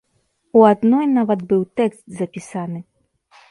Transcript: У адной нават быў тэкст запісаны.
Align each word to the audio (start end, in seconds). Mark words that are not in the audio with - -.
У 0.59 0.63
адной 0.69 1.05
нават 1.17 1.45
быў 1.53 1.61
тэкст 1.81 2.03
запісаны. 2.23 2.79